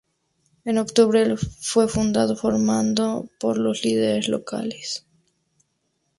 En 0.65 0.79
octubre, 0.79 1.21
el 1.21 1.37
fue 1.37 1.87
fundado, 1.87 2.35
formado 2.35 3.29
por 3.39 3.59
los 3.59 3.85
líderes 3.85 4.29
locales. 4.29 5.05